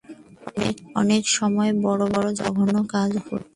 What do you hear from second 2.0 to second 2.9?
বড় জঘন্য